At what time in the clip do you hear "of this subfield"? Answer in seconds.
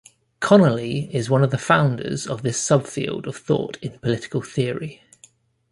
2.25-3.27